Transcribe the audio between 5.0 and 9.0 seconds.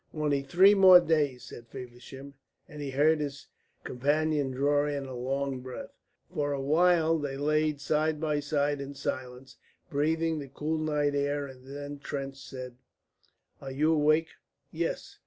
a long breath. For a while they lay side by side in